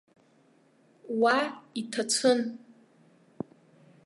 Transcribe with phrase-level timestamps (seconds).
[1.21, 1.37] Уа
[1.79, 2.39] иҭацәын.